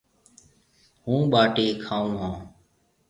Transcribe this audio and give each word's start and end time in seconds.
هُون 1.05 1.21
ٻاٽِي 1.31 1.65
کاون 1.85 2.11
هون۔ 2.21 2.35